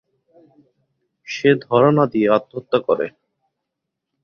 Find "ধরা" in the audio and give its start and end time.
1.65-1.89